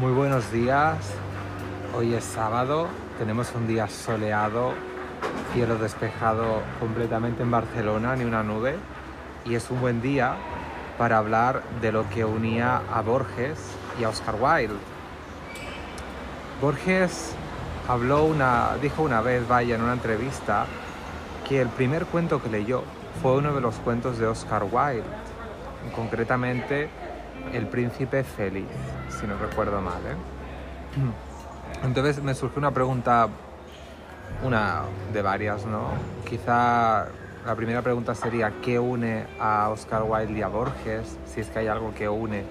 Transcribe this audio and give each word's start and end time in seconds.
Buenos 0.00 0.52
días, 0.52 0.96
hoy 1.96 2.14
es 2.14 2.22
sábado, 2.22 2.86
tenemos 3.18 3.52
un 3.56 3.66
día 3.66 3.88
soleado, 3.88 4.72
cielo 5.52 5.76
despejado 5.76 6.62
completamente 6.78 7.42
en 7.42 7.50
Barcelona, 7.50 8.14
ni 8.14 8.22
una 8.22 8.44
nube, 8.44 8.76
y 9.44 9.56
es 9.56 9.68
un 9.70 9.80
buen 9.80 10.00
día 10.00 10.36
para 10.98 11.18
hablar 11.18 11.64
de 11.80 11.90
lo 11.90 12.08
que 12.10 12.24
unía 12.24 12.80
a 12.94 13.00
Borges 13.02 13.58
y 13.98 14.04
a 14.04 14.10
Oscar 14.10 14.36
Wilde. 14.40 14.78
Borges 16.62 17.34
habló 17.88 18.22
una, 18.22 18.76
dijo 18.80 19.02
una 19.02 19.20
vez, 19.20 19.48
vaya, 19.48 19.74
en 19.74 19.82
una 19.82 19.94
entrevista, 19.94 20.66
que 21.48 21.60
el 21.60 21.68
primer 21.70 22.06
cuento 22.06 22.40
que 22.40 22.48
leyó 22.48 22.84
fue 23.20 23.36
uno 23.36 23.52
de 23.52 23.60
los 23.60 23.74
cuentos 23.76 24.16
de 24.18 24.28
Oscar 24.28 24.62
Wilde, 24.62 25.02
concretamente 25.96 26.88
El 27.52 27.66
príncipe 27.66 28.24
feliz, 28.24 28.66
si 29.08 29.26
no 29.26 29.38
recuerdo 29.38 29.80
mal. 29.80 30.00
¿eh? 30.06 30.16
Entonces 31.84 32.22
me 32.22 32.34
surgió 32.34 32.58
una 32.58 32.72
pregunta, 32.72 33.28
una 34.44 34.82
de 35.12 35.22
varias, 35.22 35.64
¿no? 35.64 35.90
Quizá 36.28 37.06
la 37.46 37.54
primera 37.54 37.82
pregunta 37.82 38.14
sería, 38.14 38.52
¿qué 38.62 38.78
une 38.78 39.26
a 39.40 39.70
Oscar 39.70 40.02
Wilde 40.02 40.38
y 40.38 40.42
a 40.42 40.48
Borges? 40.48 41.18
Si 41.26 41.40
es 41.40 41.48
que 41.48 41.60
hay 41.60 41.68
algo 41.68 41.94
que 41.94 42.08
une 42.08 42.44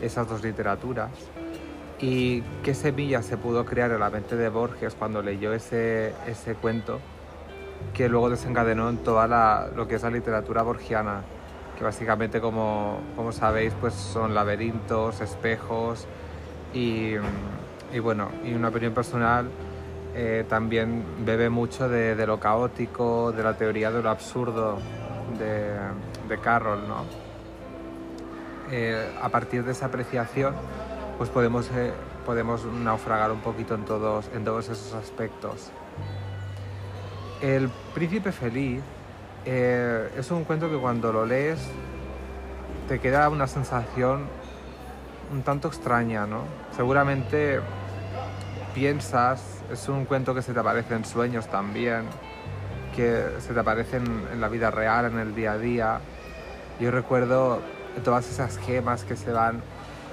esas 0.00 0.28
dos 0.28 0.42
literaturas. 0.42 1.10
¿Y 2.00 2.42
qué 2.62 2.74
semilla 2.74 3.22
se 3.22 3.36
pudo 3.36 3.64
crear 3.64 3.90
en 3.90 4.00
la 4.00 4.10
mente 4.10 4.36
de 4.36 4.48
Borges 4.48 4.94
cuando 4.94 5.20
leyó 5.20 5.52
ese, 5.52 6.14
ese 6.26 6.54
cuento 6.54 7.00
que 7.92 8.08
luego 8.08 8.30
desencadenó 8.30 8.88
en 8.88 8.98
toda 8.98 9.26
la, 9.26 9.68
lo 9.74 9.88
que 9.88 9.96
es 9.96 10.02
la 10.02 10.10
literatura 10.10 10.62
borgiana? 10.62 11.22
Que 11.78 11.84
básicamente, 11.84 12.40
como, 12.40 12.98
como 13.14 13.30
sabéis, 13.30 13.72
pues 13.80 13.94
son 13.94 14.34
laberintos, 14.34 15.20
espejos 15.20 16.08
y, 16.74 17.12
y 17.92 17.98
bueno, 18.00 18.30
y 18.44 18.52
una 18.52 18.68
opinión 18.68 18.92
personal 18.92 19.48
eh, 20.14 20.44
también 20.48 21.04
bebe 21.24 21.48
mucho 21.48 21.88
de, 21.88 22.16
de, 22.16 22.26
lo 22.26 22.40
caótico, 22.40 23.30
de 23.30 23.44
la 23.44 23.56
teoría 23.56 23.92
de 23.92 24.02
lo 24.02 24.10
absurdo 24.10 24.78
de, 25.38 25.76
de 26.28 26.40
Carroll, 26.40 26.88
¿no? 26.88 27.04
Eh, 28.72 29.16
a 29.22 29.28
partir 29.28 29.64
de 29.64 29.72
esa 29.72 29.86
apreciación, 29.86 30.54
pues 31.16 31.30
podemos, 31.30 31.70
eh, 31.74 31.92
podemos 32.26 32.64
naufragar 32.64 33.30
un 33.30 33.40
poquito 33.40 33.76
en 33.76 33.84
todos, 33.84 34.28
en 34.34 34.44
todos 34.44 34.68
esos 34.68 34.92
aspectos. 34.94 35.70
El 37.40 37.68
príncipe 37.94 38.32
feliz 38.32 38.82
eh, 39.44 40.10
es 40.16 40.30
un 40.30 40.44
cuento 40.44 40.70
que 40.70 40.76
cuando 40.76 41.12
lo 41.12 41.24
lees 41.26 41.60
te 42.88 43.00
queda 43.00 43.28
una 43.28 43.46
sensación 43.46 44.26
un 45.32 45.42
tanto 45.42 45.68
extraña, 45.68 46.26
¿no? 46.26 46.42
Seguramente 46.74 47.60
piensas, 48.74 49.42
es 49.70 49.88
un 49.88 50.04
cuento 50.04 50.34
que 50.34 50.42
se 50.42 50.52
te 50.52 50.60
aparece 50.60 50.94
en 50.94 51.04
sueños 51.04 51.48
también, 51.48 52.04
que 52.96 53.24
se 53.40 53.52
te 53.52 53.60
aparece 53.60 53.98
en, 53.98 54.26
en 54.32 54.40
la 54.40 54.48
vida 54.48 54.70
real, 54.70 55.06
en 55.06 55.18
el 55.18 55.34
día 55.34 55.52
a 55.52 55.58
día. 55.58 56.00
Yo 56.80 56.90
recuerdo 56.90 57.60
todas 58.04 58.30
esas 58.30 58.56
gemas 58.58 59.04
que 59.04 59.16
se 59.16 59.32
van 59.32 59.60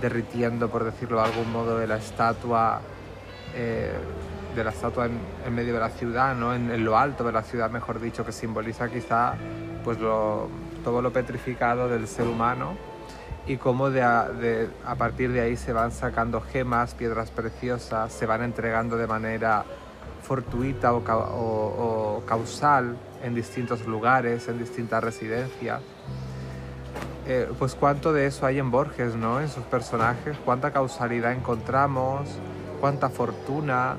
derritiendo, 0.00 0.68
por 0.68 0.84
decirlo 0.84 1.18
de 1.18 1.24
algún 1.24 1.52
modo, 1.52 1.78
de 1.78 1.86
la 1.86 1.96
estatua, 1.96 2.80
eh, 3.54 3.92
de 4.54 4.64
la 4.64 4.70
estatua 4.70 5.06
en, 5.06 5.54
medio 5.54 5.74
de 5.74 5.80
la 5.80 5.90
ciudad, 5.90 6.34
¿no? 6.34 6.54
En, 6.54 6.84
lo 6.84 6.96
alto 6.96 7.24
de 7.24 7.32
la 7.32 7.42
ciudad, 7.42 7.70
mejor 7.70 8.00
dicho, 8.00 8.24
que 8.24 8.32
simboliza 8.32 8.88
quizá 8.88 9.34
pues 9.82 9.98
todo 9.98 11.02
lo 11.02 11.12
petrificado 11.12 11.88
del 11.88 12.08
ser 12.08 12.26
humano 12.26 12.76
y 13.46 13.56
cómo 13.56 13.90
de 13.90 14.02
a, 14.02 14.94
partir 14.96 15.32
de 15.32 15.40
ahí 15.40 15.56
se 15.56 15.72
van 15.72 15.92
sacando 15.92 16.40
gemas, 16.40 16.94
piedras 16.94 17.30
preciosas, 17.30 18.12
se 18.12 18.26
van 18.26 18.42
entregando 18.42 18.96
de 18.96 19.06
manera 19.06 19.64
fortuita 20.22 20.94
o 20.94 22.22
causal 22.26 22.96
en 23.22 23.34
distintos 23.34 23.86
lugares, 23.86 24.48
en 24.48 24.58
distintas 24.58 25.04
residencias. 25.04 25.82
Eh, 27.26 27.48
pues 27.58 27.74
cuánto 27.74 28.12
de 28.12 28.26
eso 28.26 28.44
hay 28.44 28.58
en 28.58 28.70
Borges, 28.70 29.14
¿no? 29.14 29.40
En 29.40 29.48
sus 29.48 29.64
personajes, 29.64 30.36
cuánta 30.44 30.72
causalidad 30.72 31.32
encontramos, 31.32 32.28
cuánta 32.82 33.08
fortuna, 33.08 33.96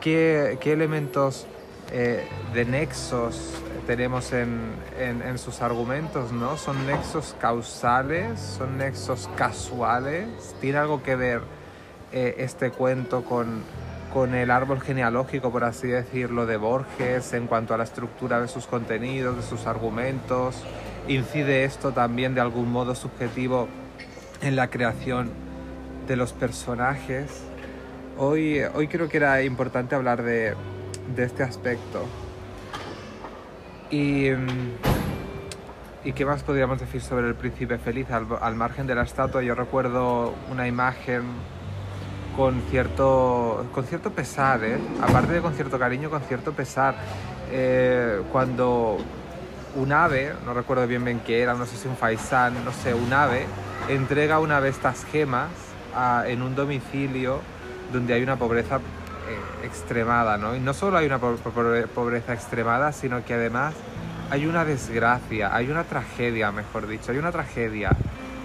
qué, 0.00 0.58
qué 0.60 0.72
elementos 0.72 1.46
eh, 1.92 2.26
de 2.52 2.64
nexos 2.64 3.54
tenemos 3.86 4.32
en, 4.32 4.60
en, 4.98 5.22
en, 5.22 5.38
sus 5.38 5.62
argumentos, 5.62 6.32
¿no? 6.32 6.58
Son 6.58 6.86
nexos 6.86 7.34
causales, 7.40 8.38
son 8.38 8.76
nexos 8.76 9.30
casuales, 9.36 10.54
tiene 10.60 10.78
algo 10.78 11.02
que 11.02 11.16
ver 11.16 11.40
eh, 12.12 12.36
este 12.38 12.70
cuento 12.70 13.24
con, 13.24 13.62
con 14.12 14.34
el 14.34 14.50
árbol 14.50 14.80
genealógico, 14.80 15.50
por 15.50 15.64
así 15.64 15.88
decirlo, 15.88 16.46
de 16.46 16.56
Borges 16.56 17.32
en 17.32 17.46
cuanto 17.46 17.74
a 17.74 17.78
la 17.78 17.84
estructura 17.84 18.40
de 18.40 18.48
sus 18.48 18.66
contenidos, 18.66 19.36
de 19.36 19.42
sus 19.42 19.66
argumentos. 19.66 20.56
Incide 21.06 21.64
esto 21.64 21.92
también 21.92 22.34
de 22.34 22.42
algún 22.42 22.70
modo 22.70 22.94
subjetivo 22.94 23.68
en 24.42 24.56
la 24.56 24.68
creación 24.68 25.30
de 26.06 26.16
los 26.16 26.32
personajes. 26.32 27.42
Hoy, 28.20 28.60
hoy 28.74 28.88
creo 28.88 29.08
que 29.08 29.16
era 29.16 29.42
importante 29.42 29.94
hablar 29.94 30.24
de, 30.24 30.54
de 31.14 31.22
este 31.22 31.44
aspecto. 31.44 32.04
Y, 33.92 34.30
¿Y 36.04 36.12
qué 36.14 36.24
más 36.26 36.42
podríamos 36.42 36.80
decir 36.80 37.00
sobre 37.00 37.28
el 37.28 37.36
príncipe 37.36 37.78
feliz? 37.78 38.10
Al, 38.10 38.26
al 38.40 38.56
margen 38.56 38.88
de 38.88 38.96
la 38.96 39.02
estatua, 39.02 39.40
yo 39.44 39.54
recuerdo 39.54 40.34
una 40.50 40.66
imagen 40.66 41.22
con 42.36 42.60
cierto, 42.70 43.64
con 43.72 43.84
cierto 43.84 44.10
pesar, 44.10 44.64
¿eh? 44.64 44.78
aparte 45.00 45.34
de 45.34 45.40
con 45.40 45.54
cierto 45.54 45.78
cariño, 45.78 46.10
con 46.10 46.22
cierto 46.22 46.52
pesar. 46.52 46.96
Eh, 47.52 48.20
cuando 48.32 48.98
un 49.76 49.92
ave, 49.92 50.32
no 50.44 50.54
recuerdo 50.54 50.88
bien 50.88 51.04
bien 51.04 51.20
qué 51.24 51.40
era, 51.40 51.54
no 51.54 51.66
sé 51.66 51.76
si 51.76 51.86
un 51.86 51.96
faisán, 51.96 52.64
no 52.64 52.72
sé, 52.72 52.94
un 52.94 53.12
ave, 53.12 53.46
entrega 53.88 54.40
una 54.40 54.60
de 54.60 54.70
estas 54.70 55.04
gemas 55.04 55.50
a, 55.94 56.24
en 56.26 56.42
un 56.42 56.56
domicilio 56.56 57.42
donde 57.92 58.14
hay 58.14 58.22
una 58.22 58.36
pobreza 58.36 58.76
eh, 58.76 59.66
extremada, 59.66 60.38
¿no? 60.38 60.56
Y 60.56 60.60
no 60.60 60.74
solo 60.74 60.98
hay 60.98 61.06
una 61.06 61.18
pobreza 61.18 62.32
extremada, 62.32 62.92
sino 62.92 63.24
que 63.24 63.34
además 63.34 63.74
hay 64.30 64.46
una 64.46 64.64
desgracia, 64.64 65.54
hay 65.54 65.70
una 65.70 65.84
tragedia, 65.84 66.52
mejor 66.52 66.86
dicho, 66.86 67.12
hay 67.12 67.18
una 67.18 67.32
tragedia 67.32 67.90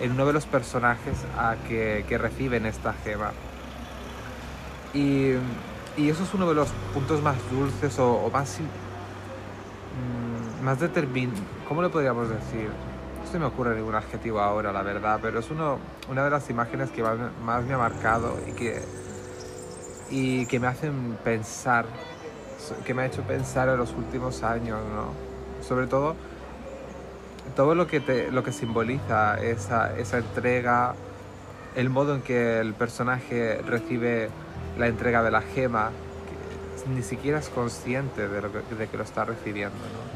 en 0.00 0.12
uno 0.12 0.26
de 0.26 0.32
los 0.32 0.46
personajes 0.46 1.14
a 1.38 1.56
que, 1.68 2.04
que 2.08 2.18
reciben 2.18 2.66
esta 2.66 2.94
gema. 3.04 3.32
Y, 4.92 5.34
y, 5.96 6.08
eso 6.08 6.24
es 6.24 6.34
uno 6.34 6.48
de 6.48 6.54
los 6.54 6.68
puntos 6.92 7.22
más 7.22 7.36
dulces 7.50 7.98
o, 7.98 8.12
o 8.12 8.30
más, 8.30 8.58
mmm, 8.60 10.64
más 10.64 10.80
determin... 10.80 11.32
¿Cómo 11.68 11.82
le 11.82 11.88
podríamos 11.88 12.28
decir? 12.28 12.68
No 13.22 13.30
se 13.30 13.38
me 13.38 13.44
ocurre 13.44 13.76
ningún 13.76 13.94
adjetivo 13.94 14.40
ahora, 14.40 14.72
la 14.72 14.82
verdad, 14.82 15.20
pero 15.22 15.38
es 15.38 15.50
uno, 15.50 15.78
una 16.08 16.24
de 16.24 16.30
las 16.30 16.50
imágenes 16.50 16.90
que 16.90 17.02
más, 17.02 17.16
más 17.44 17.64
me 17.64 17.74
ha 17.74 17.78
marcado 17.78 18.36
y 18.48 18.52
que, 18.52 18.82
y 20.10 20.46
que 20.46 20.58
me 20.58 20.66
hacen 20.66 21.16
pensar, 21.22 21.86
que 22.84 22.94
me 22.94 23.02
ha 23.02 23.06
hecho 23.06 23.22
pensar 23.22 23.68
en 23.68 23.76
los 23.76 23.92
últimos 23.92 24.42
años, 24.42 24.80
¿no? 24.94 25.12
Sobre 25.66 25.86
todo, 25.86 26.16
todo 27.54 27.74
lo 27.74 27.86
que, 27.86 28.00
te, 28.00 28.30
lo 28.30 28.42
que 28.42 28.52
simboliza 28.52 29.40
esa, 29.40 29.96
esa 29.96 30.18
entrega, 30.18 30.94
el 31.76 31.90
modo 31.90 32.14
en 32.16 32.22
que 32.22 32.60
el 32.60 32.74
personaje 32.74 33.60
recibe 33.66 34.28
la 34.78 34.88
entrega 34.88 35.22
de 35.22 35.30
la 35.30 35.42
gema, 35.42 35.90
que 36.82 36.90
ni 36.90 37.02
siquiera 37.02 37.38
es 37.38 37.48
consciente 37.48 38.28
de, 38.28 38.42
lo 38.42 38.50
que, 38.50 38.74
de 38.74 38.88
que 38.88 38.96
lo 38.96 39.04
está 39.04 39.24
recibiendo. 39.24 39.76
¿no? 39.76 40.10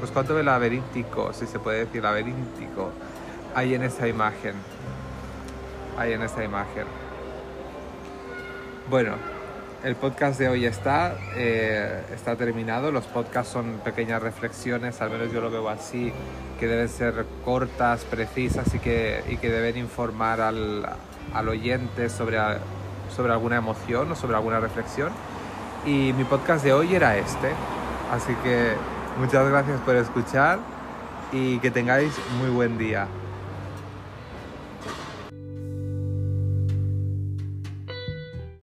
Pues 0.00 0.10
cuánto 0.10 0.34
de 0.34 0.42
laberíntico, 0.42 1.32
si 1.32 1.46
se 1.46 1.58
puede 1.58 1.86
decir 1.86 2.02
laberíntico, 2.02 2.90
hay 3.54 3.74
en 3.74 3.84
esa 3.84 4.06
imagen. 4.08 4.54
Hay 5.96 6.12
en 6.12 6.22
esa 6.22 6.44
imagen. 6.44 6.84
Bueno, 8.90 9.14
el 9.82 9.96
podcast 9.96 10.38
de 10.38 10.48
hoy 10.48 10.66
está, 10.66 11.16
eh, 11.36 12.02
está 12.14 12.36
terminado. 12.36 12.92
Los 12.92 13.04
podcasts 13.06 13.52
son 13.52 13.80
pequeñas 13.82 14.22
reflexiones, 14.22 15.00
al 15.00 15.10
menos 15.10 15.32
yo 15.32 15.40
lo 15.40 15.50
veo 15.50 15.68
así, 15.70 16.12
que 16.60 16.66
deben 16.66 16.88
ser 16.90 17.24
cortas, 17.44 18.04
precisas 18.04 18.74
y 18.74 18.78
que, 18.78 19.24
y 19.28 19.38
que 19.38 19.50
deben 19.50 19.78
informar 19.78 20.42
al, 20.42 20.86
al 21.32 21.48
oyente 21.48 22.10
sobre 22.10 22.38
sobre 23.14 23.32
alguna 23.32 23.56
emoción 23.56 24.10
o 24.12 24.14
sobre 24.14 24.36
alguna 24.36 24.60
reflexión. 24.60 25.10
Y 25.86 26.12
mi 26.12 26.24
podcast 26.24 26.64
de 26.64 26.72
hoy 26.72 26.94
era 26.94 27.16
este. 27.16 27.52
Así 28.12 28.34
que 28.42 28.74
muchas 29.18 29.48
gracias 29.48 29.80
por 29.80 29.96
escuchar 29.96 30.58
y 31.32 31.58
que 31.58 31.70
tengáis 31.70 32.12
muy 32.38 32.50
buen 32.50 32.78
día. 32.78 33.06